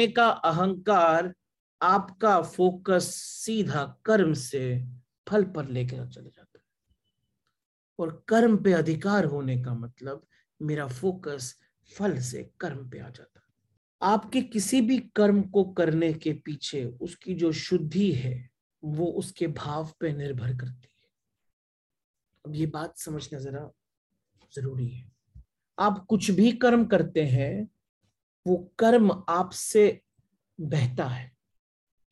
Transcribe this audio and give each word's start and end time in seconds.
करने 0.00 0.12
का 0.12 0.28
अहंकार 0.28 1.34
आपका 1.82 2.42
फोकस 2.42 3.04
सीधा 3.14 4.00
कर्म 4.04 4.32
से 4.32 4.84
फल 5.28 5.44
पर 5.44 5.68
लेकर 5.68 6.08
चले 6.08 6.30
जाता 6.30 6.58
है। 6.58 6.64
और 7.98 8.24
कर्म 8.28 8.56
पे 8.56 8.72
अधिकार 8.72 9.24
होने 9.24 9.62
का 9.62 9.74
मतलब 9.74 10.26
मेरा 10.62 10.86
फोकस 10.86 11.56
फल 11.98 12.18
से 12.18 12.50
कर्म 12.60 12.90
पे 12.90 12.98
आ 12.98 13.08
जाता 13.08 13.40
है। 13.40 13.46
आपके 14.02 14.42
किसी 14.42 14.80
भी 14.80 14.98
कर्म 14.98 15.42
को 15.42 15.64
करने 15.64 16.12
के 16.12 16.32
पीछे 16.32 16.84
उसकी 16.84 17.34
जो 17.34 17.52
शुद्धि 17.52 18.12
है, 18.12 18.50
वो 18.84 19.06
उसके 19.06 19.46
भाव 19.46 19.92
पे 20.00 20.12
निर्भर 20.12 20.56
करती 20.56 20.88
है। 21.02 21.08
अब 22.46 22.54
ये 22.54 22.66
बात 22.66 22.98
समझना 22.98 23.38
जरा 23.38 23.70
ज़रूरी 24.54 24.88
है। 24.88 25.12
आप 25.78 26.06
कुछ 26.06 26.30
भी 26.30 26.52
कर्म 26.52 26.84
करते 26.84 27.24
हैं 27.24 27.68
वो 28.46 28.56
कर्म 28.78 29.10
आपसे 29.28 30.00
बहता 30.58 31.04
है 31.04 31.30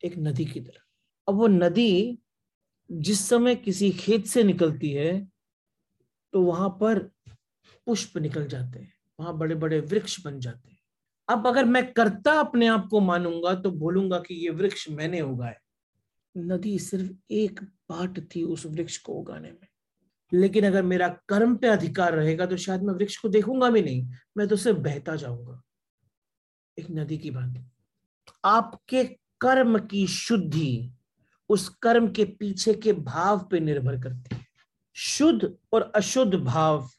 एक 0.03 0.17
नदी 0.17 0.45
की 0.45 0.59
तरह। 0.59 0.81
अब 1.27 1.35
वो 1.35 1.47
नदी 1.47 2.19
जिस 2.89 3.27
समय 3.29 3.55
किसी 3.55 3.89
खेत 3.91 4.25
से 4.25 4.43
निकलती 4.43 4.91
है 4.91 5.19
तो 6.33 6.41
वहाँ 6.41 6.69
पर 6.81 6.99
पुष्प 7.87 8.17
निकल 8.17 8.47
जाते 8.47 8.79
हैं, 8.79 8.93
वहाँ 9.19 9.37
बड़े 9.37 9.55
बड़े 9.55 9.79
वृक्ष 9.81 10.19
बन 10.25 10.39
जाते 10.39 10.69
हैं। 10.69 10.77
अब 11.29 11.47
अगर 11.47 11.65
मैं 11.65 11.91
कर्ता 11.93 12.31
अपने 12.39 12.67
आप 12.67 12.87
को 12.91 12.99
मानूँगा 12.99 13.53
तो 13.55 13.71
बोलूँगा 13.71 14.19
कि 14.19 14.35
ये 14.35 14.49
वृक्ष 14.49 14.89
मैंने 14.89 15.21
उगाए। 15.21 15.55
नदी 16.35 16.77
सिर्फ़ 16.79 17.11
एक 17.31 17.59
बाट 17.89 18.19
थी 18.35 18.43
उस 18.43 18.65
वृक्ष 18.65 18.97
को 18.97 19.13
उगाने 19.13 19.51
में। 19.51 19.67
लेकिन 20.31 20.65
अगर 20.65 20.83
मेरा 20.83 21.07
कर्म 21.29 21.55
पे 21.55 21.67
अधिकार 21.67 22.13
रहेगा 22.13 22.45
तो 22.45 22.57
शायद 22.57 22.83
मैं 22.83 22.93
वृक्ष 22.93 23.17
को 23.17 23.29
देखूँगा 23.29 23.69
भी 23.69 23.81
नहीं, 23.81 24.07
मैं 24.37 24.47
तो 24.47 24.55
सिर्फ़ 24.55 24.79
बहता 24.79 25.15
जाऊँगा। 25.15 25.61
एक 26.79 26.87
नदी 26.91 27.17
की 27.17 27.31
बात 27.31 27.71
आपके 28.45 29.03
कर्म 29.41 29.79
की 29.79 30.07
शुद्धि 30.07 30.91
उस 31.49 31.69
कर्म 31.69 32.11
के 32.11 32.25
पीछे 32.25 32.73
के 32.73 32.93
भाव 32.93 33.47
पे 33.51 33.59
निर्भर 33.59 34.01
करती 34.01 34.35
है। 34.35 34.47
शुद्ध 34.93 35.57
और 35.73 35.91
अशुद्ध 35.95 36.35
भाव 36.35 36.89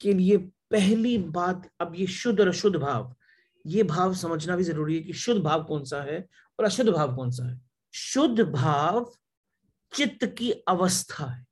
के 0.00 0.12
लिए 0.12 0.36
पहली 0.70 1.18
बात 1.18 1.70
अब 1.80 1.94
ये 1.96 2.06
शुद्ध 2.06 2.40
और 2.40 2.48
अशुद्ध 2.48 2.76
भाव। 2.76 3.14
ये 3.66 3.82
भाव 3.82 4.14
समझना 4.14 4.56
भी 4.56 4.64
ज़रूरी 4.64 4.96
है 4.96 5.02
कि 5.02 5.12
शुद्ध 5.12 5.40
भाव 5.42 5.64
कौन 5.64 5.84
सा 5.84 6.02
है 6.02 6.26
और 6.58 6.64
अशुद्ध 6.64 6.90
भाव 6.90 7.16
कौन 7.16 7.30
सा 7.30 7.48
है। 7.50 7.60
शुद्ध 7.92 8.40
भाव 8.40 9.12
चित्त 9.94 10.34
की 10.38 10.50
अवस्था 10.50 11.26
है। 11.26 11.46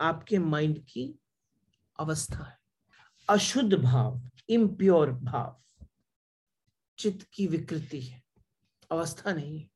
आपके 0.00 0.38
माइंड 0.38 0.78
की 0.78 1.18
अवस्था 2.00 2.44
है। 2.44 2.58
अशुद्ध 3.28 3.74
भाव 3.74 4.30
इम्प्योर 4.48 5.10
भाव। 5.10 5.60
चित्त 6.98 7.26
की 7.34 7.46
विकृति 7.46 8.00
है। 8.00 8.22
अवस्था 8.90 9.32
नहीं 9.32 9.60
है। 9.60 9.70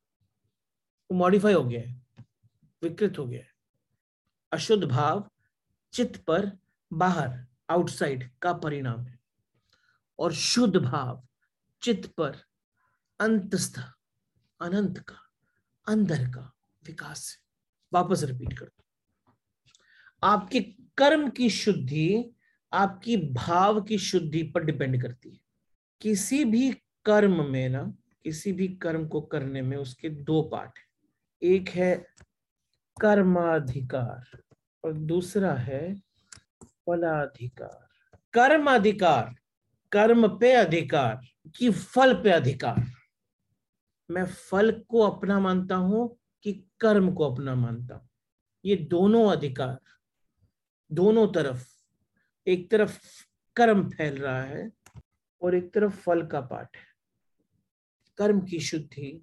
वो 1.10 1.14
मॉडिफाई 1.18 1.52
हो 1.52 1.64
गया 1.64 1.80
है। 1.80 2.06
विकृत 2.82 3.18
हो 3.18 3.26
गया 3.26 3.40
है। 3.40 3.52
अशुद्ध 4.52 4.84
भाव 4.84 5.30
चित्त 5.92 6.24
पर 6.24 6.58
बाहर 6.92 7.46
आउटसाइड 7.70 8.30
का 8.42 8.52
परिणाम 8.52 9.00
है। 9.00 9.18
और 10.18 10.32
शुद्ध 10.32 10.76
भाव 10.76 11.28
चित्त 11.82 12.08
पर 12.08 12.44
अंतस्थ, 13.20 13.78
अनंत 14.60 14.98
का, 14.98 15.16
अंदर 15.88 16.24
का 16.28 16.52
विकास 16.84 17.36
है। 17.36 17.42
वापस 17.92 18.22
रिपीट 18.22 18.58
कर। 18.58 18.64
दो 18.64 18.84
आपके 20.22 20.60
कर्म 20.96 21.30
की 21.30 21.50
शुद्धि 21.50 22.34
आपकी 22.72 23.16
भाव 23.16 23.82
की 23.82 23.98
शुद्धि 23.98 24.42
पर 24.42 24.64
डिपेंड 24.64 25.02
करती 25.02 25.30
है। 25.30 25.40
किसी 26.00 26.44
भी 26.44 26.81
कर्म 27.04 27.44
में 27.50 27.68
ना, 27.68 27.82
किसी 28.24 28.52
भी 28.52 28.68
कर्म 28.68 29.06
को 29.08 29.20
करने 29.20 29.62
में 29.62 29.76
उसके 29.76 30.08
दो 30.08 30.42
पार्ट 30.42 30.78
है। 30.78 30.84
एक 31.42 31.68
है 31.68 32.06
कर्माधिकार 33.00 34.38
और 34.84 34.92
दूसरा 34.92 35.52
है 35.54 35.94
फलाधिकार। 36.64 37.88
कर्म 38.32 38.70
अधिकार 38.70 39.34
कर्म 39.92 40.28
पे 40.28 40.52
अधिकार 40.52 41.20
कि 41.56 41.70
फल 41.70 42.14
पे 42.14 42.30
अधिकार? 42.30 42.84
मैं 44.10 44.24
फल 44.26 44.70
को 44.88 45.00
अपना 45.00 45.40
मानता 45.40 45.76
हूँ 45.76 46.18
कि 46.42 46.52
कर्म 46.80 47.12
को 47.12 47.30
अपना 47.30 47.54
मानता 47.54 47.94
हूँ। 47.94 48.08
ये 48.64 48.76
दोनों 48.76 49.32
अधिकार, 49.32 49.78
दोनों 50.92 51.26
तरफ़, 51.28 51.66
एक 52.46 52.70
तरफ़ 52.70 53.00
कर्म 53.56 53.88
फैल 53.90 54.16
रहा 54.16 54.42
है 54.42 54.70
और 55.42 55.54
एक 55.54 55.74
तरफ़ 55.74 55.92
फल 55.92 56.26
का 56.26 56.40
पाठ 56.40 56.76
है। 56.76 56.91
कर्म 58.18 58.40
की 58.40 58.60
शुद्धि, 58.60 59.20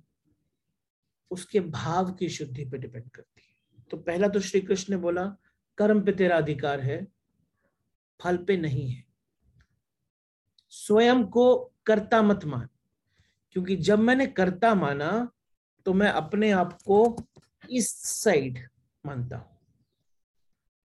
उसके 1.31 1.59
भाव 1.59 2.11
की 2.11 2.29
शुद्धि 2.29 2.66
पे 2.66 2.77
डिपेंड 2.77 3.09
करती 3.09 3.41
है। 3.41 3.83
तो 3.91 3.97
पहला 3.97 4.27
तो 4.27 4.39
श्री 4.39 4.61
कृष्ण 4.61 4.94
ने 4.94 5.00
बोला, 5.00 5.25
कर्म 5.77 6.01
पे 6.01 6.11
तेरा 6.11 6.38
अधिकार 6.38 6.79
है, 6.79 7.05
फल 8.19 8.38
पे 8.38 8.57
नहीं 8.57 8.89
है। 8.89 9.03
स्वयं 10.73 11.23
को 11.25 11.73
कर्ता 11.85 12.22
मत 12.22 12.45
मान, 12.45 12.67
क्योंकि 13.51 13.75
जब 13.75 13.99
मैंने 13.99 14.25
कर्ता 14.28 14.73
माना 14.75 15.11
तो 15.85 15.94
मैं 15.94 16.09
अपने 16.09 16.51
आप 16.51 16.73
को 16.81 17.16
इस 17.69 17.91
साइड 18.03 18.59
मानता 19.03 19.38
हूँ। 19.38 19.57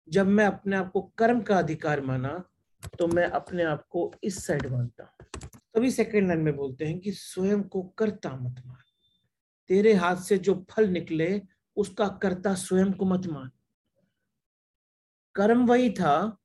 जब 0.07 0.27
मैं 0.27 0.45
अपने 0.45 0.75
आप 0.75 0.91
को 0.91 1.01
कर्म 1.17 1.41
का 1.41 1.57
अधिकार 1.57 2.01
माना 2.01 2.31
तो 2.99 3.07
मैं 3.07 3.25
अपने 3.25 3.63
आप 3.63 3.85
को 3.89 4.11
इस 4.23 4.43
साइड 4.45 4.65
मानता 4.67 5.03
हूँ। 5.03 5.48
तभी 5.75 5.91
सेकंड 5.91 6.27
लाइन 6.27 6.39
में 6.39 6.55
बोलते 6.55 6.85
हैं 6.85 6.99
कि 6.99 7.11
स्वयं 7.11 7.63
को 7.63 7.81
कर्ता 7.97 8.29
मत 8.31 8.61
मान। 8.65 8.77
तेरे 9.69 9.93
हाथ 9.93 10.15
से 10.15 10.37
जो 10.37 10.65
फल 10.69 10.87
निकले, 10.87 11.41
उसका 11.77 12.07
कर्ता 12.21 12.53
स्वयं 12.55 12.91
को 12.93 13.05
मत 13.05 13.27
मान। 13.27 13.49
कर्म 15.35 15.65
वही 15.65 15.89
था, 15.89 16.37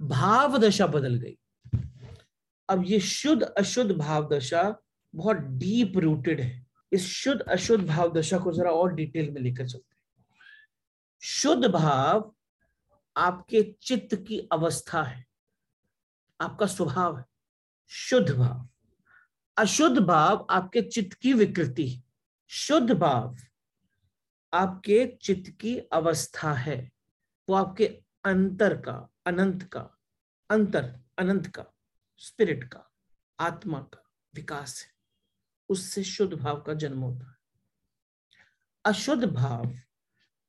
भाव 0.00 0.58
दशा 0.58 0.86
बदल 0.86 1.14
गई। 1.14 1.36
अब 2.68 2.84
ये 2.86 3.00
शुद्ध 3.00 3.42
अशुद्ध 3.42 3.92
भाव 3.92 4.28
दशा 4.28 4.62
बहुत 5.14 5.36
डीप 5.36 5.96
रूटेड 5.96 6.40
है। 6.40 6.66
इस 6.92 7.06
शुद्ध 7.06 7.40
अशुद्ध 7.40 7.84
भाव 7.86 8.12
दशा 8.12 8.38
को 8.38 8.52
जरा 8.52 8.70
और 8.70 8.94
डिटेल 8.94 9.30
में 9.30 9.40
लेकर 9.40 9.68
चलते 9.68 9.94
हैं। 9.94 10.26
शुद्ध 11.22 11.66
भाव 11.66 12.32
आपके 13.16 13.62
चित्त 13.82 14.14
की 14.28 14.38
अवस्था 14.52 15.02
है, 15.02 15.24
आपका 16.40 16.66
स्वभाव 16.66 17.18
है। 17.18 17.24
शुद्ध 17.92 18.34
भाव। 18.34 18.68
अशुद्ध 19.56 19.98
भाव 19.98 20.46
आपके 20.50 20.82
चित्त 20.82 21.16
की 21.16 21.32
विकृति। 21.32 22.02
शुद्ध 22.48 22.90
भाव 22.90 23.36
आपके 24.52 25.18
चित्त 25.22 25.50
की 25.50 25.78
अवस्था 25.78 26.52
है। 26.52 26.90
वो 27.48 27.54
आपके 27.54 27.86
अंतर 28.24 28.76
का, 28.76 29.08
अनंत 29.26 29.62
का, 29.62 29.98
अंतर, 30.50 31.00
अनंत 31.18 31.46
का 31.46 31.64
स्पिरिट 32.18 32.64
का, 32.64 32.92
आत्मा 33.40 33.78
का 33.78 34.10
विकास 34.34 34.82
है। 34.82 34.92
उससे 35.68 36.04
शुद्ध 36.04 36.34
भाव 36.34 36.60
का 36.60 36.74
जन्म 36.74 36.98
होता 36.98 37.30
है। 37.30 37.36
अशुद्ध 38.84 39.24
भाव 39.24 39.74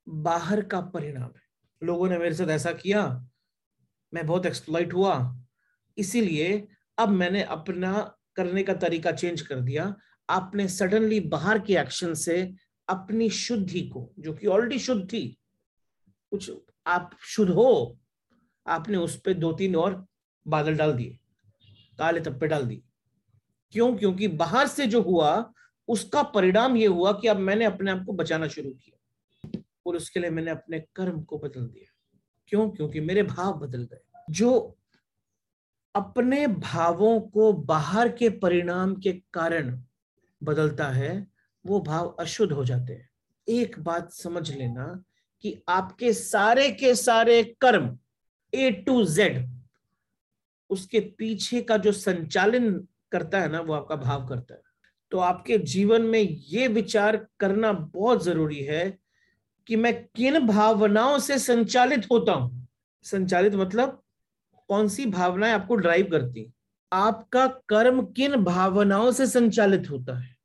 बाहर 0.10 0.62
का 0.62 0.82
परिणाम 0.82 1.32
है। 1.36 1.44
लोगों 1.84 2.10
ने 2.10 2.18
मेरे 2.18 2.36
साथ 2.36 2.48
ऐसा 2.48 2.72
किया, 2.72 3.30
मैं 4.14 4.26
बहुत 4.26 4.46
एक्सप्लॉइट 4.46 4.94
हुआ, 4.94 5.40
इसीलिए 5.98 6.68
अब 7.02 7.10
मैंने 7.10 7.44
अपना 7.44 8.18
करने 8.36 8.64
का 8.64 8.74
तरीका 8.74 9.12
चेंज 9.12 9.42
कर 9.42 9.60
दिया। 9.60 9.96
आपने 10.30 10.68
सडनली 10.68 11.20
बाहर 11.20 11.60
के 11.60 11.74
एक्शन 11.76 12.14
से 12.14 12.54
अपनी 12.90 13.30
शुद्धि 13.30 13.82
को, 13.82 14.14
जो 14.20 14.34
कि 14.34 14.48
ऑलरेडी 14.48 14.80
शुद्ध 14.80 15.14
थी, 15.14 15.38
कुछ 16.30 16.52
आप 16.88 17.18
शुद्ध 17.22 17.52
हो, 17.52 18.00
आपने 18.68 18.98
उस 18.98 19.20
पर 19.20 19.34
दो 19.34 19.54
तीन 19.54 19.76
और 19.76 20.06
बादल 20.48 20.76
डाल 20.76 20.94
दिए, 20.94 21.20
काले 21.98 22.20
तप्पे 22.20 22.48
डाल 22.48 22.64
दिए। 22.64 22.82
क्यों? 23.72 23.98
क्योंकि 23.98 24.28
बाहर 24.28 24.68
से 24.68 24.88
जो 24.88 25.02
हुआ, 25.02 25.54
उसका 25.88 26.24
परिणाम 26.24 26.78
ये 26.78 26.88
हुआ 26.88 27.12
कि 27.12 27.28
अब 27.28 27.38
मैंने 27.38 27.66
अपने 27.66 27.92
आप 27.92 28.04
को 28.06 28.14
बचाना 28.14 28.48
शुरू 28.48 28.70
किया 28.70 29.62
और 29.86 29.96
उसके 29.96 30.20
लिए 30.20 30.30
मैंने 30.30 30.52
अपने 30.52 30.80
कर्म 30.80 31.22
को 31.22 31.38
बदल 31.38 31.66
दिया। 31.66 32.20
क्यों? 32.48 32.70
क्योंकि 32.70 33.00
मेरे 33.00 33.24
भाव 33.24 33.54
बदल 33.54 33.84
गए। 33.84 34.22
जो 34.30 34.78
अपने 35.96 36.48
भावों 36.48 37.20
को 37.20 37.54
बाहर 37.54 38.10
के 38.10 38.30
परिणाम 38.30 38.96
के 38.96 39.12
कारण 39.34 39.82
बदलता 40.44 40.88
है, 40.88 41.28
वो 41.66 41.80
भाव 41.80 42.08
अशुद्ध 42.08 42.52
हो 42.54 42.66
जाते 42.66 42.94
हैं। 42.94 43.10
एक 43.48 43.80
बात 43.80 44.12
समझ 44.12 44.52
लेना 44.52 45.04
कि 45.42 45.64
आपके 45.70 46.14
सारे 46.14 46.70
के 46.72 46.96
सारे 46.96 47.44
कर्म 47.62 47.98
ए 48.54 48.72
टू 48.72 49.06
जेड 49.06 49.50
उसके 50.70 51.00
पीछे 51.00 51.62
का 51.62 51.78
जो 51.78 51.92
संचालन 51.92 52.88
करता 53.12 53.40
है 53.42 53.50
ना, 53.50 53.60
वो 53.60 53.74
आपका 53.74 53.96
भाव 53.96 54.28
करता 54.28 54.54
है। 54.54 54.62
तो 55.12 55.18
आपके 55.18 55.58
जीवन 55.58 56.02
में 56.02 56.20
ये 56.22 56.68
विचार 56.68 57.28
करना 57.40 57.72
बहुत 57.74 58.24
ज़रूरी 58.24 58.64
है 58.64 58.98
कि 59.68 59.76
मैं 59.76 59.94
किन 60.06 60.40
भावनाओं 60.48 61.20
से 61.20 61.40
संचालित 61.40 62.08
होता 62.12 62.32
हूँ। 62.32 62.68
संचालित 63.04 63.56
मतलब 63.56 64.01
कौन 64.72 64.88
सी 64.88 65.06
भावनाएँ 65.06 65.54
आपको 65.54 65.76
ड्राइव 65.76 66.08
करती 66.12 66.54
आपका 66.94 67.48
कर्म 67.48 68.02
किन 68.02 68.36
भावनाओं 68.36 69.12
से 69.12 69.28
संचालित 69.28 69.90
होता 69.90 70.20
है? 70.20 70.36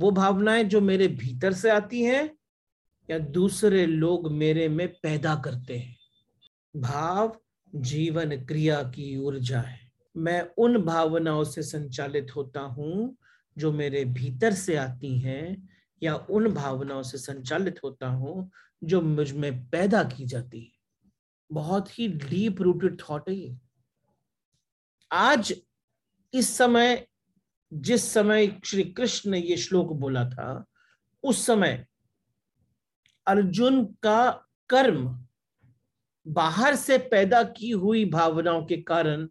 वो 0.00 0.10
भावनाएँ 0.10 0.64
जो 0.64 0.80
मेरे 0.80 1.08
भीतर 1.08 1.52
से 1.52 1.70
आती 1.70 2.02
हैं 2.02 2.36
या 3.10 3.18
दूसरे 3.18 3.86
लोग 3.86 4.32
मेरे 4.32 4.68
में 4.68 4.88
पैदा 4.88 5.34
करते 5.34 5.78
हैं? 5.78 5.96
भाव, 6.76 7.40
जीवन 7.74 8.30
क्रिया 8.30 8.82
की 8.82 9.18
ऊर्जा 9.18 9.60
है। 9.60 9.90
मैं 10.16 10.48
उन 10.58 10.78
भावनाओं 10.78 11.44
से 11.44 11.62
संचालित 11.62 12.36
होता 12.36 12.60
हूँ 12.60 13.16
जो 13.58 13.72
मेरे 13.72 14.04
भीतर 14.04 14.52
से 14.52 14.76
आती 14.76 15.18
हैं 15.18 15.68
या 16.02 16.14
उन 16.14 16.54
भावनाओं 16.54 17.02
से 17.02 17.18
संचालित 17.18 17.80
होता 17.84 18.08
हूँ 18.08 18.50
जो 18.84 19.00
मुझमें 19.00 19.64
पैदा 19.64 20.02
की 20.02 20.26
जाती 20.26 20.60
है। 20.60 20.72
बहुत 21.52 21.98
ही 21.98 22.08
डीप 22.08 22.62
रूटेड 22.62 23.00
थॉट 23.00 23.28
है 23.28 23.34
ये। 23.34 23.58
आज 25.12 25.54
इस 26.34 26.56
समय, 26.56 27.08
जिस 27.72 28.12
समय 28.12 28.60
श्री 28.64 28.84
कृष्ण 28.84 29.30
ने 29.30 29.38
ये 29.38 29.56
श्लोक 29.56 29.92
बोला 29.92 30.30
था, 30.30 30.64
उस 31.22 31.46
समय 31.46 31.86
अर्जुन 33.26 33.84
का 33.84 34.48
कर्म 34.68 35.26
बाहर 36.26 36.76
से 36.76 36.98
पैदा 36.98 37.42
की 37.42 37.70
हुई 37.70 38.04
भावनाओं 38.04 38.64
के 38.64 38.76
कारण 38.76 39.28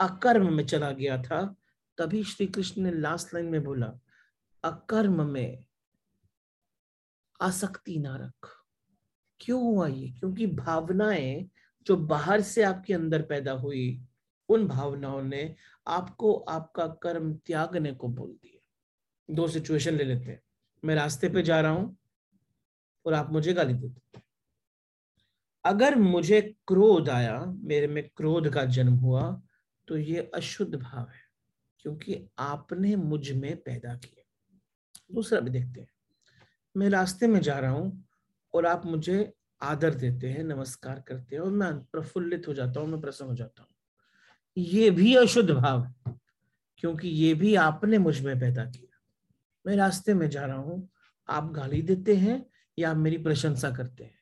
अकर्म 0.00 0.54
में 0.54 0.66
चला 0.66 0.90
गया 0.90 1.22
था। 1.22 1.54
तभी 1.98 2.24
श्री 2.24 2.46
कृष्ण 2.46 2.82
ने 2.82 2.90
लास्ट 2.90 3.34
लाइन 3.34 3.46
में 3.46 3.64
बोला, 3.64 3.92
अकर्म 4.64 5.26
में 5.26 5.64
आसक्ति 7.40 7.98
ना 7.98 8.16
रख। 8.16 8.64
क्यों 9.40 9.62
हुआ 9.62 9.86
ये? 9.86 10.08
क्योंकि 10.08 10.46
भावनाएँ 10.46 11.50
जो 11.86 11.96
बाहर 11.96 12.40
से 12.40 12.62
आपके 12.62 12.94
अंदर 12.94 13.22
पैदा 13.22 13.52
हुई 13.52 14.02
उन 14.48 14.66
भावनाओं 14.68 15.22
ने 15.22 15.54
आपको 15.86 16.32
आपका 16.34 16.86
कर्म 17.02 17.32
त्यागने 17.46 17.92
को 17.92 18.08
बोल 18.08 18.30
दिया। 18.30 19.34
दो 19.34 19.48
सिचुएशन 19.48 19.94
ले 19.94 20.04
लेते 20.04 20.30
हैं। 20.30 20.40
मैं 20.82 20.94
रास्ते 20.94 21.28
पे 21.28 21.42
जा 21.42 21.60
रहा 21.60 21.72
हूँ 21.72 21.96
और 23.06 23.14
आप 23.14 23.32
मुझे 23.32 23.52
गाली 23.52 23.74
देते 23.74 24.20
अगर 25.64 25.94
मुझे 25.96 26.40
क्रोध 26.68 27.08
आया, 27.08 27.44
मेरे 27.46 27.86
में 27.86 28.08
क्रोध 28.16 28.48
का 28.52 28.64
जन्म 28.66 28.94
हुआ 28.94 29.22
तो 29.88 29.96
ये 29.96 30.30
अशुद्ध 30.34 30.74
भाव 30.74 31.00
है, 31.00 31.20
क्योंकि 31.80 32.20
आपने 32.38 32.94
मुझमें 32.96 33.56
पैदा 33.56 33.94
किया। 33.94 34.24
दूसरा 35.14 35.40
भी 35.40 35.50
देखते 35.50 35.80
हैं। 35.80 35.88
मैं 36.74 36.88
रास्ते 36.88 37.26
में 37.26 37.40
जा 37.40 37.58
रहा 37.58 37.70
हूँ 37.70 38.04
और 38.54 38.66
आप 38.66 38.86
मुझे 38.86 39.32
आदर 39.62 39.94
देते 39.94 40.28
हैं, 40.28 40.44
नमस्कार 40.44 41.00
करते 41.00 41.36
हैं 41.36 41.42
और 41.42 41.50
मैं 41.50 41.72
प्रफुल्लित 41.82 42.48
हो 42.48 42.54
जाता 42.54 42.80
हूँ, 42.80 42.88
मैं 42.88 43.00
प्रसन्न 43.00 43.28
हो 43.28 43.36
जाता 43.36 43.62
हूँ। 43.62 43.73
ये 44.56 44.90
भी 44.90 45.14
अशुद्ध 45.14 45.50
भाव 45.50 45.84
है, 45.84 46.20
क्योंकि 46.78 47.08
ये 47.08 47.34
भी 47.34 47.54
आपने 47.54 47.98
मुझमें 47.98 48.40
पैदा 48.40 48.64
किया। 48.64 49.00
मैं 49.66 49.76
रास्ते 49.76 50.14
में 50.14 50.30
जा 50.30 50.46
रहा 50.46 50.56
हूँ, 50.56 50.88
आप 51.28 51.52
गाली 51.52 51.82
देते 51.82 52.16
हैं 52.16 52.46
या 52.78 52.90
आप 52.90 52.96
मेरी 52.96 53.18
प्रशंसा 53.18 53.70
करते 53.70 54.04
हैं। 54.04 54.18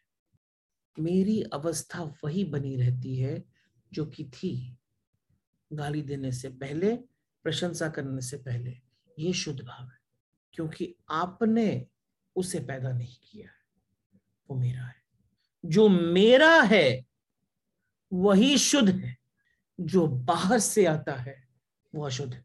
मेरी 0.99 1.43
अवस्था 1.43 2.03
वही 2.25 2.45
बनी 2.45 2.77
रहती 2.77 3.17
है 3.17 3.45
जो 3.93 4.07
कि 4.07 4.25
थी। 4.25 4.77
गाली 5.73 6.03
देने 6.03 6.33
से 6.33 6.49
पहले, 6.49 6.97
प्रशंसा 7.45 7.89
करने 7.89 8.23
से 8.23 8.37
पहले, 8.37 8.81
ये 9.19 9.33
शुद्ध 9.33 9.61
भाव 9.61 9.87
है, 9.87 9.99
क्योंकि 10.53 10.95
आपने 11.11 11.87
उसे 12.37 12.61
पैदा 12.61 12.93
नहीं 12.93 13.17
किया 13.31 13.47
है। 13.47 14.21
वो 14.51 14.57
मेरा 14.57 14.83
है। 14.83 15.03
जो 15.67 15.89
मेरा 15.89 16.61
है, 16.61 17.07
वही 18.13 18.59
शुद्ध 18.59 18.89
है। 18.89 19.22
जो 19.81 20.07
बाहर 20.07 20.59
से 20.59 20.87
आता 20.87 21.13
है, 21.13 21.49
वो 21.95 22.07
अशुद्ध 22.07 22.35
है। 22.35 22.45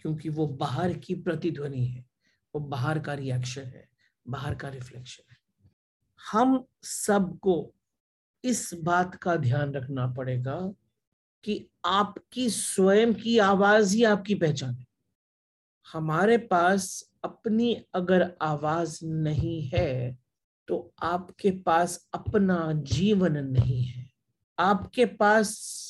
क्योंकि 0.00 0.28
वो 0.28 0.46
बाहर 0.46 0.92
की 0.92 1.14
प्रतिध्वनि 1.14 1.86
है, 1.86 2.04
वो 2.54 2.60
बाहर 2.60 2.98
का 2.98 3.14
रिएक्शन 3.14 3.62
है, 3.62 3.88
बाहर 4.28 4.54
का 4.54 4.68
रिफ्लेक्शन 4.68 5.22
है। 5.30 5.36
हम 6.32 6.64
सबको 6.82 7.74
इस 8.44 8.74
बात 8.74 9.14
का 9.14 9.36
ध्यान 9.36 9.72
रखना 9.72 10.06
पड़ेगा 10.06 10.72
कि 11.44 11.68
आपकी 11.84 12.50
स्वयं 12.50 13.14
की 13.14 13.38
आवाज़ 13.38 13.96
ही 13.96 14.04
आपकी 14.04 14.34
पहचान 14.34 14.74
है। 14.74 14.86
हमारे 15.92 16.38
पास 16.38 17.12
अपनी 17.24 17.84
अगर 17.94 18.36
आवाज़ 18.42 19.06
नहीं 19.06 19.70
है 19.74 20.18
तो 20.68 20.94
आपके 21.02 21.50
पास 21.50 22.08
अपना 22.14 22.72
जीवन 22.72 23.32
नहीं 23.32 23.84
है। 23.84 24.10
आपके 24.58 25.06
पास 25.06 25.82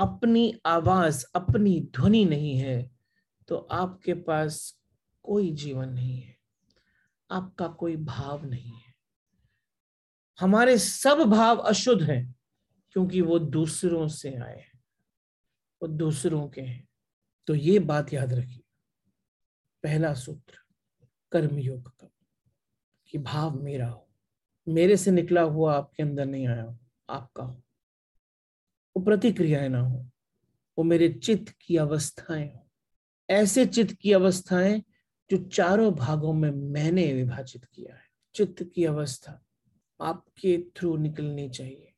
अपनी 0.00 0.60
आवाज़, 0.66 1.26
अपनी 1.34 1.80
ध्वनि 1.80 2.24
नहीं 2.24 2.56
है 2.56 2.90
तो 3.48 3.56
आपके 3.56 4.14
पास 4.14 4.80
कोई 5.22 5.52
जीवन 5.52 5.88
नहीं 5.88 6.20
है। 6.20 6.36
आपका 7.30 7.68
कोई 7.68 7.96
भाव 7.96 8.46
नहीं 8.46 8.72
है। 8.72 8.94
हमारे 10.40 10.78
सब 10.78 11.18
भाव 11.18 11.56
अशुद्ध 11.56 12.02
हैं, 12.02 12.34
क्योंकि 12.90 13.20
वो 13.20 13.38
दूसरों 13.38 14.08
से 14.08 14.34
आए 14.34 14.58
हैं। 14.58 14.80
वो 15.82 15.88
दूसरों 15.88 16.48
के 16.48 16.60
हैं। 16.60 16.88
तो 17.46 17.54
ये 17.54 17.78
बात 17.78 18.12
याद 18.12 18.32
रखिए। 18.32 18.62
पहला 19.82 20.14
सूत्र, 20.14 20.54
कर्मयोग 21.32 21.88
का, 21.88 22.10
कि 23.06 23.18
भाव 23.18 23.62
मेरा 23.62 23.88
हो। 23.88 24.08
मेरे 24.68 24.96
से 24.96 25.10
निकला 25.10 25.42
हुआ 25.42 25.74
आपके 25.74 26.02
अंदर 26.02 26.26
नहीं 26.26 26.48
आया 26.48 26.62
हो 26.62 26.78
आपका 27.10 27.44
हो। 27.44 27.62
प्रतिक्रियाएँ 29.00 29.68
ना 29.68 29.80
हो, 29.80 30.06
वो 30.78 30.84
मेरे 30.84 31.08
चित्त 31.08 31.54
की 31.60 31.76
अवस्थाएँ 31.76 32.48
हो। 32.48 32.66
ऐसे 33.30 33.66
चित्त 33.66 33.96
की 34.00 34.12
अवस्थाएँ 34.12 34.82
जो 35.30 35.36
चारों 35.36 35.94
भागों 35.94 36.32
में 36.32 36.50
मैंने 36.50 37.12
विभाजित 37.14 37.64
किया 37.64 37.94
है। 37.94 38.02
चित्त 38.34 38.70
की 38.74 38.84
अवस्था 38.84 39.42
आपके 40.00 40.64
थ्रू 40.76 40.96
निकलनी 40.96 41.48
चाहिए, 41.48 41.92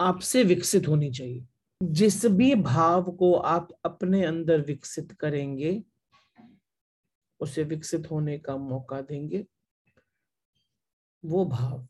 आपसे 0.00 0.42
विकसित 0.44 0.88
होनी 0.88 1.10
चाहिए। 1.10 1.46
जिस 1.82 2.26
भी 2.26 2.54
भाव 2.54 3.12
को 3.12 3.34
आप 3.34 3.68
अपने 3.84 4.24
अंदर 4.24 4.60
विकसित 4.60 5.12
करेंगे, 5.12 5.82
उसे 7.40 7.62
विकसित 7.62 8.10
होने 8.10 8.38
का 8.38 8.56
मौका 8.56 9.00
देंगे। 9.00 9.46
वो 11.24 11.44
भाव 11.44 11.86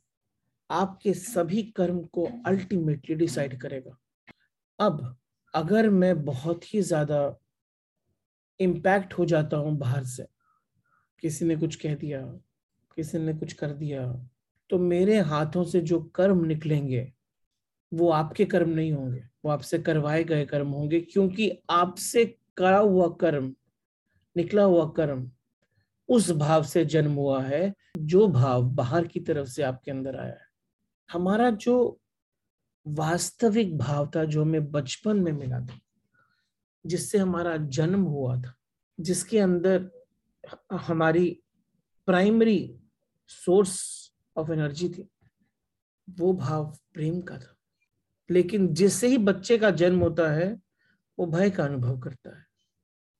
आपके 0.71 1.15
सभी 1.15 1.63
कर्म 1.63 2.05
को 2.05 2.29
अल्टीमेटली 2.47 3.15
डिसाइड 3.15 3.61
करेगा। 3.61 3.99
अब 4.79 5.17
अगर 5.55 5.89
मैं 5.91 6.25
बहुत 6.25 6.75
ही 6.75 6.81
ज़्यादा 6.83 7.21
इम्पैक्ट 8.61 9.15
हो 9.15 9.25
जाता 9.25 9.57
हूँ 9.57 9.77
बाहर 9.79 10.05
से, 10.05 10.25
किसी 11.23 11.45
ने 11.45 11.57
कुछ 11.57 11.77
कह 11.77 11.95
दिया, 11.95 12.21
किसी 12.97 13.19
ने 13.19 13.35
कुछ 13.35 13.53
कर 13.53 13.73
दिया 13.73 14.07
तो 14.71 14.79
मेरे 14.79 15.19
हाथों 15.21 15.65
से 15.65 15.81
जो 15.81 16.01
कर्म 16.15 16.45
निकलेंगे, 16.45 17.13
वो 17.93 18.11
आपके 18.11 18.45
कर्म 18.45 18.71
नहीं 18.71 18.93
होंगे। 18.93 19.23
वो 19.45 19.51
आपसे 19.51 19.79
करवाए 19.79 20.25
गए 20.25 20.45
कर्म 20.47 20.69
होंगे, 20.69 21.01
क्योंकि 21.03 21.51
आपसे 21.71 22.25
करा 22.59 22.79
हुआ 22.79 23.09
कर्म, 23.21 23.55
निकला 24.37 24.63
हुआ 24.63 24.87
कर्म, 24.97 25.31
उस 26.09 26.31
भाव 26.33 26.63
से 26.65 26.85
जन्म 26.85 27.13
हुआ 27.13 27.43
है, 27.43 27.73
जो 27.99 28.27
भाव 28.29 28.71
बाहर 28.73 29.07
की 29.07 29.21
तरफ़ 29.21 29.49
से 29.49 29.63
आपके 29.63 29.91
अंदर 29.91 30.17
आया 30.17 30.33
है। 30.33 30.47
हमारा 31.11 31.51
जो 31.51 32.01
वास्तविक 32.89 33.79
भाव 33.79 34.11
था 34.17 34.25
जो 34.25 34.43
हमें 34.43 34.71
बचपन 34.71 35.17
में 35.17 35.33
मिला 35.33 35.61
था, 35.61 35.81
जिससे 36.87 37.19
हमारा 37.19 37.57
जन्म 37.57 38.03
हुआ 38.03 38.41
था, 38.41 38.55
जिसके 39.01 39.39
अंदर 39.39 39.91
हमारी 40.73 41.43
प्राइमरी 42.07 42.81
सोर्स 43.27 44.11
ऑफ़ 44.37 44.53
एनर्जी 44.53 44.89
थी, 44.89 45.09
वो 46.11 46.33
भाव 46.33 46.77
प्रेम 46.95 47.21
का 47.21 47.39
था। 47.39 47.57
लेकिन 48.31 48.75
जिससे 48.75 49.09
ही 49.09 49.19
बच्चे 49.19 49.59
का 49.59 49.71
जन्म 49.71 50.01
होता 50.01 50.33
है, 50.33 50.61
वो 51.19 51.27
भय 51.27 51.51
का 51.51 51.65
अनुभव 51.65 52.01
करता 52.01 52.39
है। 52.39 52.45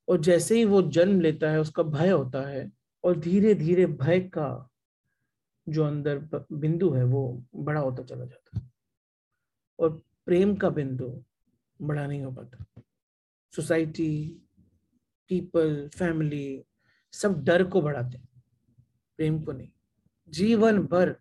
और 0.09 0.21
जैसे 0.21 0.57
ही 0.57 0.65
वो 0.65 0.83
जन्म 0.83 1.21
लेता 1.21 1.51
है, 1.51 1.61
उसका 1.61 1.83
भय 1.83 2.11
होता 2.11 2.49
है, 2.49 2.73
और 3.05 3.19
धीरे 3.19 3.55
धीरे 3.55 3.87
भय 3.87 4.21
का 4.21 4.71
जो 5.69 5.85
अंदर 5.85 6.19
बिंदु 6.53 6.91
है, 6.91 7.05
वो 7.05 7.45
बड़ा 7.55 7.81
होता 7.81 8.03
चला 8.03 8.25
जाता 8.25 8.59
है। 8.59 8.68
और 9.79 10.03
प्रेम 10.27 10.55
का 10.57 10.71
बिंदु 10.71 11.25
बड़ा 11.83 12.07
नहीं 12.07 12.23
हो 12.23 12.33
पाता। 12.33 12.83
सोसाइटी, 13.53 14.43
पीपल, 15.29 15.89
फैमिली 15.89 16.65
सब 17.13 17.45
डर 17.45 17.65
को 17.65 17.83
बढ़ाते 17.83 18.19
हैं, 18.19 18.29
प्रेम 19.17 19.43
को 19.43 19.53
नहीं। 19.53 19.69
जीवन 20.29 20.79
भर 20.79 21.17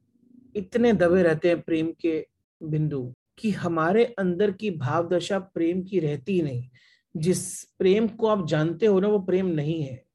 इतने 0.56 0.94
दबे 0.94 1.24
रहते 1.24 1.48
हैं 1.48 1.62
प्रेम 1.62 1.92
के 1.92 2.28
बिंदु 2.64 3.14
कि 3.38 3.52
हमारे 3.52 4.06
अंदर 4.06 4.52
की 4.52 4.72
भाव 4.72 5.10
दशा 5.10 5.40
प्रेम 5.40 5.84
की 5.84 6.00
रहती 6.00 6.42
नहीं। 6.42 6.70
जिस 7.18 7.64
प्रेम 7.64 8.08
को 8.08 8.28
आप 8.28 8.48
जानते 8.48 8.86
हो 8.86 9.00
ना, 9.00 9.08
वो 9.08 9.20
प्रेम 9.20 9.46
नहीं 9.46 9.84
है। 9.84 10.06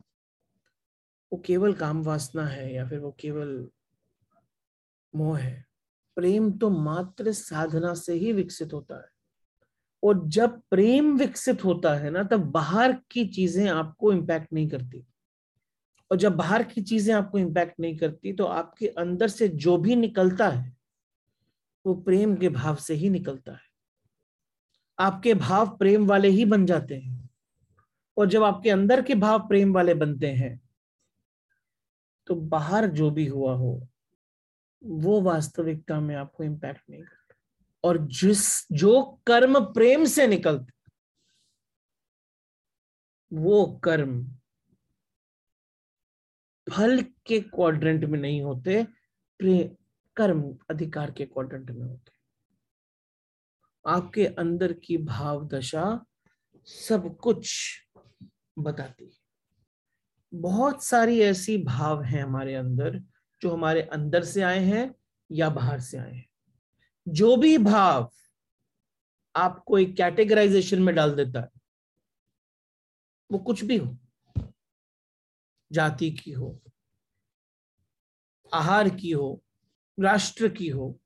वो 1.32 1.42
केवल 1.46 1.72
काम 1.72 2.02
वासना 2.02 2.46
है 2.46 2.74
या 2.74 2.88
फिर 2.88 2.98
वो 2.98 3.16
केवल 3.20 3.68
मोह 5.16 5.38
है। 5.38 5.71
प्रेम 6.16 6.50
तो 6.52 6.70
मात्र 6.70 7.32
साधना 7.32 7.94
से 7.94 8.14
ही 8.14 8.32
विकसित 8.32 8.72
होता 8.72 8.96
है। 8.96 9.10
और 10.02 10.22
जब 10.26 10.60
प्रेम 10.70 11.16
विकसित 11.18 11.64
होता 11.64 11.94
है 11.94 12.10
ना, 12.10 12.22
तब 12.22 12.50
बाहर 12.50 12.92
की 13.10 13.24
चीज़ें 13.26 13.68
आपको 13.68 14.12
इम्पैक्ट 14.12 14.52
नहीं 14.52 14.68
करती। 14.68 15.04
और 16.10 16.16
जब 16.16 16.36
बाहर 16.36 16.62
की 16.62 16.82
चीज़ें 16.82 17.14
आपको 17.14 17.38
इम्पैक्ट 17.38 17.80
नहीं 17.80 17.96
करती 17.96 18.32
तो 18.32 18.44
आपके 18.44 18.86
अंदर 18.88 19.28
से 19.28 19.48
जो 19.48 19.76
भी 19.76 19.96
निकलता 19.96 20.48
है, 20.48 20.76
वो 21.84 21.94
प्रेम 21.94 22.34
के 22.36 22.48
भाव 22.48 22.76
से 22.76 22.94
ही 22.94 23.10
निकलता 23.10 23.52
है। 23.52 23.70
आपके 24.98 25.34
भाव 25.34 25.76
प्रेम 25.78 26.06
वाले 26.06 26.28
ही 26.28 26.44
बन 26.44 26.66
जाते 26.66 26.94
हैं। 26.94 27.30
और 28.16 28.26
जब 28.26 28.42
आपके 28.42 28.70
अंदर 28.70 29.02
के 29.02 29.14
भाव 29.14 29.38
प्रेम 29.48 29.72
वाले 29.74 29.94
बनते 29.94 30.26
हैं 30.26 30.60
तो 32.28 32.34
बाहर 32.34 32.86
जो 32.88 33.10
भी 33.10 33.26
हुआ 33.26 33.54
हो 33.54 33.80
वो 34.84 35.20
वास्तविकता 35.20 36.00
में 36.00 36.14
आपको 36.16 36.44
इम्पैक्ट 36.44 36.82
नहीं 36.90 37.02
करता। 37.02 37.34
और 37.84 37.98
जिस, 37.98 38.72
जो 38.72 39.02
कर्म 39.26 39.60
प्रेम 39.64 40.04
से 40.04 40.26
निकलते 40.26 40.72
वो 43.32 43.80
कर्म 43.84 44.24
फल 46.66 47.02
के 47.26 47.40
क्वाड्रेंट 47.40 48.04
में 48.04 48.18
नहीं 48.20 48.42
होते 48.42 48.86
कर्म 50.16 50.42
अधिकार 50.70 51.10
के 51.10 51.24
क्वाड्रेंट 51.24 51.70
में 51.70 51.86
होते। 51.88 52.12
आपके 53.86 54.26
अंदर 54.26 54.72
की 54.72 54.96
भाव 54.98 55.46
दशा 55.48 56.04
सब 56.66 57.16
कुछ 57.16 57.54
बताती 58.58 59.04
है। 59.04 59.18
बहुत 60.34 60.84
सारी 60.84 61.20
ऐसी 61.20 61.56
भाव 61.64 62.02
हैं 62.02 62.22
हमारे 62.22 62.54
अंदर 62.54 63.02
जो 63.42 63.50
हमारे 63.50 63.82
अंदर 63.82 64.24
से 64.24 64.42
आए 64.42 64.58
हैं 64.58 64.94
या 65.32 65.50
बाहर 65.50 65.80
से 65.80 65.98
आए 65.98 66.12
हैं। 66.12 66.28
जो 67.08 67.36
भी 67.36 67.58
भाव 67.58 68.10
आपको 69.36 69.78
एक 69.78 69.96
कैटेगराइजेशन 69.96 70.82
में 70.82 70.94
डाल 70.94 71.14
देता 71.14 71.40
है, 71.40 71.48
वो 73.32 73.38
कुछ 73.38 73.64
भी 73.64 73.76
हो, 73.76 73.98
जाति 75.72 76.10
की 76.10 76.30
हो, 76.30 76.60
आहार 78.54 78.88
की 78.88 79.10
हो, 79.10 79.42
राष्ट्र 80.00 80.48
की 80.48 80.68
हो, 80.68 81.00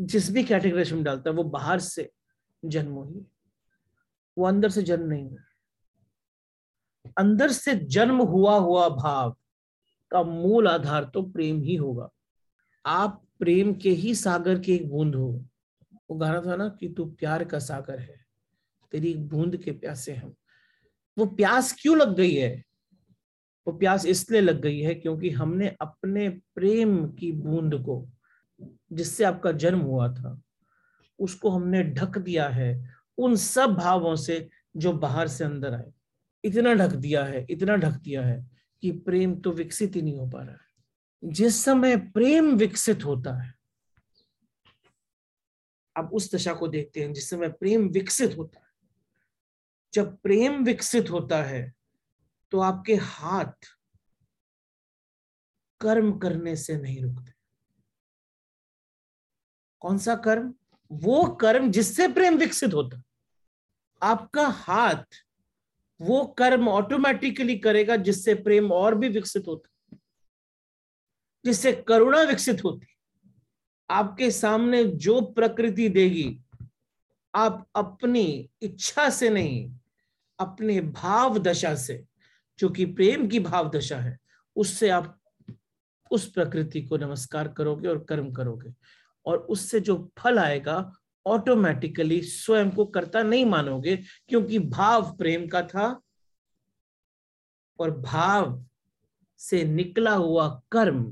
जिस 0.00 0.30
भी 0.30 0.44
कैटेगराइजेशन 0.44 0.96
में 0.96 1.04
डालता 1.04 1.30
है, 1.30 1.36
वो 1.36 1.44
बाहर 1.44 1.80
से 1.80 2.12
जन्म 2.64 2.92
हुई 2.92 3.26
वो 4.38 4.46
अंदर 4.46 4.70
से 4.70 4.82
जन्म 4.82 5.06
नहीं 5.06 5.30
हुआ। 5.30 7.12
अंदर 7.18 7.52
से 7.52 7.74
जन्म 7.74 8.22
हुआ 8.22 8.58
हुआ 8.58 8.88
भाव 8.88 9.36
का 10.12 10.22
मूल 10.22 10.68
आधार 10.68 11.04
तो 11.04 11.22
प्रेम 11.22 11.60
ही 11.62 11.76
होगा। 11.76 12.08
आप 12.84 13.22
प्रेम 13.38 13.72
के 13.74 13.90
ही 13.90 14.14
सागर 14.14 14.58
के 14.58 14.74
एक 14.74 14.88
बूंद 14.90 15.14
हो। 15.14 15.44
वो 16.10 16.16
गाना 16.16 16.40
था 16.40 16.56
ना 16.56 16.68
कि 16.80 16.88
तू 16.88 17.04
प्यार 17.04 17.44
का 17.44 17.58
सागर 17.58 17.98
है, 17.98 18.20
तेरी 18.92 19.14
बूंद 19.14 19.56
के 19.56 19.70
प्यासे 19.70 20.14
हम। 20.14 20.34
वो 21.16 21.26
प्यास 21.26 21.72
क्यों 21.80 21.96
लग 21.98 22.16
गई 22.16 22.34
है? 22.34 22.64
वो 23.66 23.72
प्यास 23.72 24.06
इसलिए 24.06 24.40
लग 24.40 24.60
गई 24.60 24.80
है 24.80 24.94
क्योंकि 24.94 25.30
हमने 25.30 25.76
अपने 25.80 26.28
प्रेम 26.28 27.06
की 27.08 27.32
बूंद 27.32 27.74
को, 27.74 28.08
जिससे 28.92 29.24
आपका 29.24 29.52
जन्म 29.52 29.80
हुआ 29.80 30.08
था, 30.14 30.40
उसको 31.18 31.50
हमने 31.50 31.82
ढक 31.84 32.18
दिया 32.18 32.48
है 32.48 32.94
उन 33.18 33.36
सब 33.36 33.74
भावों 33.74 34.16
से 34.16 34.48
जो 34.76 34.92
बाहर 34.92 35.28
से 35.28 35.44
अंदर 35.44 35.74
आए। 35.74 35.92
इतना 36.44 36.74
ढक 36.74 36.94
दिया 36.94 37.24
है, 37.24 37.46
इतना 37.50 37.76
ढक 37.76 38.00
दिया 38.00 38.22
है। 38.22 38.51
कि 38.82 38.90
प्रेम 38.92 39.34
तो 39.40 39.50
विकसित 39.50 39.96
ही 39.96 40.02
नहीं 40.02 40.16
हो 40.18 40.28
पा 40.30 40.42
रहा 40.42 40.54
है। 40.54 41.30
जिस 41.32 41.64
समय 41.64 41.96
प्रेम 41.96 42.54
विकसित 42.56 43.04
होता 43.04 43.34
है 43.42 43.54
अब 45.96 46.10
उस 46.12 46.34
दशा 46.34 46.52
को 46.54 46.68
देखते 46.68 47.00
हैं, 47.00 47.12
जिस 47.12 47.30
समय 47.30 47.48
प्रेम 47.48 47.88
विकसित 47.88 48.36
होता 48.36 48.60
है। 48.60 48.70
जब 49.92 50.16
प्रेम 50.16 50.64
विकसित 50.64 51.10
होता 51.10 51.42
है 51.42 51.72
तो 52.52 52.60
आपके 52.60 52.94
हाथ 52.94 53.66
कर्म 55.80 56.18
करने 56.18 56.56
से 56.56 56.76
नहीं 56.76 57.00
रुकते। 57.02 57.32
कौन 59.82 59.98
सा 59.98 60.14
कर्म? 60.16 60.54
वो 60.90 61.24
कर्म 61.34 61.70
जिससे 61.70 62.08
प्रेम 62.08 62.36
विकसित 62.36 62.74
होता 62.74 63.02
आपका 64.02 64.46
हाथ 64.48 65.04
वो 66.02 66.26
कर्म 66.26 66.68
ऑटोमेटिकली 66.68 67.58
करेगा 67.58 67.96
जिससे 67.96 68.34
प्रेम 68.34 68.72
और 68.72 68.94
भी 68.94 69.08
विकसित 69.08 69.44
होता 69.46 69.96
जिससे 71.44 71.72
करुणा 71.72 72.22
विकसित 72.22 72.64
होती 72.64 72.86
आपके 73.90 74.30
सामने 74.30 74.84
जो 74.84 75.20
प्रकृति 75.20 75.88
देगी, 75.88 76.40
आप 77.34 77.68
अपनी 77.74 78.50
इच्छा 78.62 79.10
से 79.10 79.30
नहीं, 79.30 79.76
अपने 80.38 80.80
भाव 80.80 81.38
दशा 81.38 81.74
से, 81.74 82.04
जो 82.58 82.68
कि 82.68 82.84
प्रेम 82.84 83.28
की 83.28 83.40
भाव 83.40 83.70
दशा 83.70 83.96
है, 83.96 84.18
उससे 84.56 84.88
आप 84.88 85.20
उस 86.10 86.32
प्रकृति 86.32 86.82
को 86.82 86.96
नमस्कार 86.96 87.48
करोगे 87.48 87.88
और 87.88 88.04
कर्म 88.04 88.32
करोगे। 88.32 88.74
और 89.26 89.38
उससे 89.38 89.80
जो 89.80 90.12
फल 90.18 90.38
आएगा 90.38 90.92
ऑटोमेटिकली 91.26 92.22
स्वयं 92.22 92.70
को 92.70 92.84
करता 92.84 93.22
नहीं 93.22 93.44
मानोगे, 93.44 93.96
क्योंकि 94.28 94.58
भाव 94.58 95.16
प्रेम 95.16 95.46
का 95.48 95.62
था 95.62 96.00
और 97.78 97.90
भाव 97.90 98.64
से 99.38 99.64
निकला 99.64 100.14
हुआ 100.14 100.62
कर्म 100.72 101.04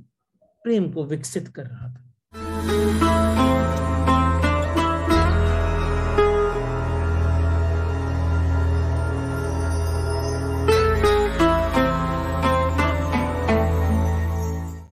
प्रेम 0.65 0.93
को 0.93 1.05
विकसित 1.05 1.49
कर 1.49 1.67
रहा 1.67 1.89
था। 1.89 3.40